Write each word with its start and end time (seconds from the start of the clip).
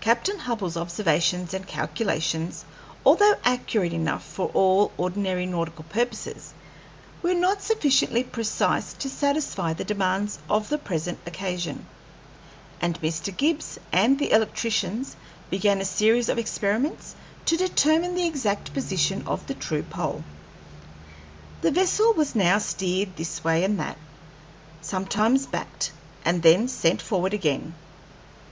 Captain 0.00 0.38
Hubbell's 0.38 0.78
observations 0.78 1.52
and 1.52 1.66
calculations, 1.66 2.64
although 3.04 3.34
accurate 3.44 3.92
enough 3.92 4.24
for 4.24 4.50
all 4.54 4.90
ordinary 4.96 5.44
nautical 5.44 5.84
purposes, 5.90 6.54
were 7.22 7.34
not 7.34 7.60
sufficiently 7.60 8.24
precise 8.24 8.94
to 8.94 9.10
satisfy 9.10 9.74
the 9.74 9.84
demands 9.84 10.38
of 10.48 10.70
the 10.70 10.78
present 10.78 11.18
occasion, 11.26 11.84
and 12.80 12.98
Mr. 13.02 13.36
Gibbs 13.36 13.78
and 13.92 14.18
the 14.18 14.32
electricians 14.32 15.16
began 15.50 15.82
a 15.82 15.84
series 15.84 16.30
of 16.30 16.38
experiments 16.38 17.14
to 17.44 17.58
determine 17.58 18.14
the 18.14 18.26
exact 18.26 18.72
position 18.72 19.22
of 19.26 19.46
the 19.48 19.54
true 19.54 19.82
pole. 19.82 20.24
The 21.60 21.72
vessel 21.72 22.14
was 22.14 22.34
now 22.34 22.56
steered 22.56 23.16
this 23.18 23.44
way 23.44 23.64
and 23.64 23.78
that, 23.78 23.98
sometimes 24.80 25.44
backed, 25.44 25.92
and 26.24 26.42
then 26.42 26.68
sent 26.68 27.02
forward 27.02 27.34
again. 27.34 27.74